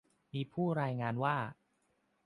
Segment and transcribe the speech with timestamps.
[0.33, 1.37] มีผู้รายงานว่า